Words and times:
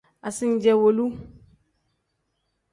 Asincewolu. 0.27 1.05